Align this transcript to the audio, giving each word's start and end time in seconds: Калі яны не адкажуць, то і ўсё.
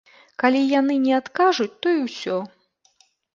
Калі 0.43 0.61
яны 0.79 0.95
не 1.03 1.13
адкажуць, 1.17 1.67
то 1.85 1.93
і 1.99 2.01
ўсё. 2.07 2.39